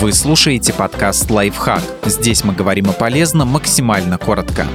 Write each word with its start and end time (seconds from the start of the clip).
Вы 0.00 0.14
слушаете 0.14 0.72
подкаст 0.72 1.30
«Лайфхак». 1.30 1.82
Здесь 2.06 2.42
мы 2.42 2.54
говорим 2.54 2.88
о 2.88 2.94
полезном 2.94 3.48
максимально 3.48 4.16
коротко. 4.16 4.66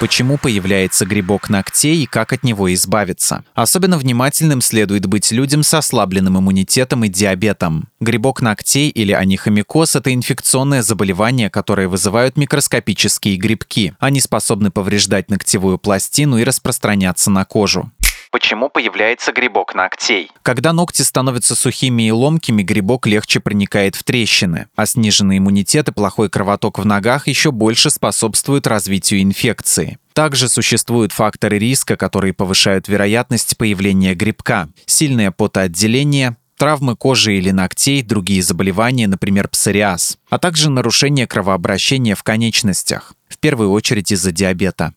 Почему 0.00 0.38
появляется 0.38 1.04
грибок 1.04 1.50
ногтей 1.50 2.02
и 2.02 2.06
как 2.06 2.32
от 2.32 2.42
него 2.42 2.72
избавиться? 2.72 3.44
Особенно 3.52 3.98
внимательным 3.98 4.62
следует 4.62 5.04
быть 5.04 5.30
людям 5.32 5.62
с 5.62 5.74
ослабленным 5.74 6.38
иммунитетом 6.38 7.04
и 7.04 7.10
диабетом. 7.10 7.90
Грибок 8.00 8.40
ногтей 8.40 8.88
или 8.88 9.12
анихомикоз– 9.12 9.94
это 9.96 10.14
инфекционное 10.14 10.80
заболевание, 10.80 11.50
которое 11.50 11.88
вызывают 11.88 12.38
микроскопические 12.38 13.36
грибки. 13.36 13.92
Они 13.98 14.18
способны 14.22 14.70
повреждать 14.70 15.28
ногтевую 15.28 15.76
пластину 15.76 16.38
и 16.38 16.44
распространяться 16.44 17.30
на 17.30 17.44
кожу. 17.44 17.92
Почему 18.30 18.68
появляется 18.68 19.32
грибок 19.32 19.74
ногтей? 19.74 20.30
Когда 20.42 20.72
ногти 20.72 21.02
становятся 21.02 21.56
сухими 21.56 22.04
и 22.04 22.12
ломкими, 22.12 22.62
грибок 22.62 23.08
легче 23.08 23.40
проникает 23.40 23.96
в 23.96 24.04
трещины, 24.04 24.68
а 24.76 24.86
сниженный 24.86 25.38
иммунитет 25.38 25.88
и 25.88 25.92
плохой 25.92 26.30
кровоток 26.30 26.78
в 26.78 26.86
ногах 26.86 27.26
еще 27.26 27.50
больше 27.50 27.90
способствуют 27.90 28.68
развитию 28.68 29.22
инфекции. 29.22 29.98
Также 30.12 30.48
существуют 30.48 31.10
факторы 31.12 31.58
риска, 31.58 31.96
которые 31.96 32.32
повышают 32.32 32.86
вероятность 32.86 33.56
появления 33.56 34.14
грибка. 34.14 34.68
Сильное 34.86 35.32
потоотделение, 35.32 36.36
травмы 36.56 36.94
кожи 36.94 37.36
или 37.36 37.50
ногтей, 37.50 38.02
другие 38.02 38.42
заболевания, 38.42 39.08
например, 39.08 39.48
псориаз, 39.48 40.18
а 40.28 40.38
также 40.38 40.68
нарушение 40.68 41.26
кровообращения 41.26 42.14
в 42.14 42.22
конечностях, 42.22 43.14
в 43.28 43.38
первую 43.38 43.70
очередь 43.72 44.12
из-за 44.12 44.30
диабета. 44.30 44.92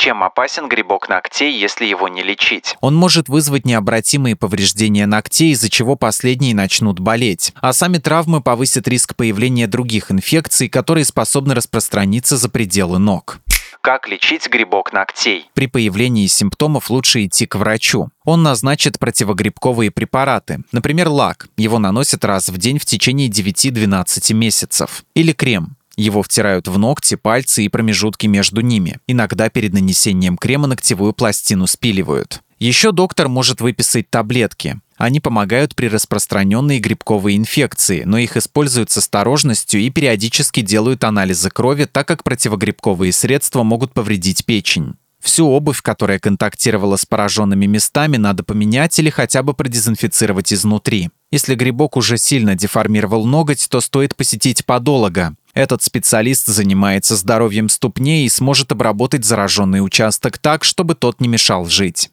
Чем 0.00 0.24
опасен 0.24 0.66
грибок 0.66 1.10
ногтей, 1.10 1.52
если 1.60 1.84
его 1.84 2.08
не 2.08 2.22
лечить? 2.22 2.74
Он 2.80 2.96
может 2.96 3.28
вызвать 3.28 3.66
необратимые 3.66 4.34
повреждения 4.34 5.04
ногтей, 5.04 5.50
из-за 5.50 5.68
чего 5.68 5.94
последние 5.94 6.54
начнут 6.54 6.98
болеть. 6.98 7.52
А 7.60 7.74
сами 7.74 7.98
травмы 7.98 8.40
повысят 8.40 8.88
риск 8.88 9.14
появления 9.14 9.66
других 9.66 10.10
инфекций, 10.10 10.70
которые 10.70 11.04
способны 11.04 11.54
распространиться 11.54 12.38
за 12.38 12.48
пределы 12.48 12.98
ног. 12.98 13.40
Как 13.82 14.08
лечить 14.08 14.48
грибок 14.48 14.94
ногтей? 14.94 15.50
При 15.52 15.66
появлении 15.66 16.26
симптомов 16.28 16.88
лучше 16.88 17.26
идти 17.26 17.44
к 17.44 17.56
врачу. 17.56 18.08
Он 18.24 18.42
назначит 18.42 18.98
противогрибковые 18.98 19.90
препараты, 19.90 20.60
например, 20.72 21.08
лак. 21.08 21.48
Его 21.58 21.78
наносят 21.78 22.24
раз 22.24 22.48
в 22.48 22.56
день 22.56 22.78
в 22.78 22.86
течение 22.86 23.28
9-12 23.28 24.32
месяцев. 24.32 25.04
Или 25.14 25.32
крем. 25.32 25.76
Его 25.96 26.22
втирают 26.22 26.68
в 26.68 26.78
ногти, 26.78 27.16
пальцы 27.16 27.64
и 27.64 27.68
промежутки 27.68 28.26
между 28.26 28.60
ними. 28.60 28.98
Иногда 29.06 29.50
перед 29.50 29.72
нанесением 29.72 30.36
крема 30.36 30.66
ногтевую 30.66 31.12
пластину 31.12 31.66
спиливают. 31.66 32.40
Еще 32.58 32.92
доктор 32.92 33.28
может 33.28 33.60
выписать 33.60 34.10
таблетки. 34.10 34.80
Они 34.98 35.18
помогают 35.18 35.74
при 35.74 35.86
распространенной 35.86 36.78
грибковой 36.78 37.36
инфекции, 37.36 38.02
но 38.04 38.18
их 38.18 38.36
используют 38.36 38.90
с 38.90 38.98
осторожностью 38.98 39.80
и 39.80 39.88
периодически 39.88 40.60
делают 40.60 41.04
анализы 41.04 41.48
крови, 41.48 41.86
так 41.90 42.06
как 42.06 42.22
противогрибковые 42.22 43.12
средства 43.12 43.62
могут 43.62 43.94
повредить 43.94 44.44
печень. 44.44 44.96
Всю 45.20 45.46
обувь, 45.46 45.82
которая 45.82 46.18
контактировала 46.18 46.96
с 46.96 47.04
пораженными 47.06 47.66
местами, 47.66 48.16
надо 48.16 48.42
поменять 48.42 48.98
или 48.98 49.10
хотя 49.10 49.42
бы 49.42 49.54
продезинфицировать 49.54 50.52
изнутри. 50.52 51.10
Если 51.30 51.54
грибок 51.54 51.96
уже 51.96 52.16
сильно 52.18 52.54
деформировал 52.54 53.26
ноготь, 53.26 53.68
то 53.70 53.80
стоит 53.80 54.16
посетить 54.16 54.64
подолога. 54.64 55.34
Этот 55.54 55.82
специалист 55.82 56.46
занимается 56.46 57.16
здоровьем 57.16 57.68
ступней 57.68 58.24
и 58.24 58.28
сможет 58.28 58.72
обработать 58.72 59.24
зараженный 59.24 59.84
участок 59.84 60.38
так, 60.38 60.64
чтобы 60.64 60.94
тот 60.94 61.20
не 61.20 61.28
мешал 61.28 61.66
жить. 61.66 62.10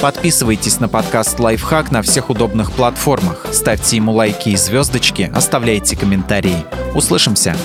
Подписывайтесь 0.00 0.80
на 0.80 0.88
подкаст 0.88 1.38
«Лайфхак» 1.38 1.92
на 1.92 2.02
всех 2.02 2.28
удобных 2.28 2.72
платформах, 2.72 3.46
ставьте 3.52 3.96
ему 3.96 4.12
лайки 4.12 4.48
и 4.48 4.56
звездочки, 4.56 5.30
оставляйте 5.32 5.96
комментарии. 5.96 6.64
Услышимся! 6.94 7.56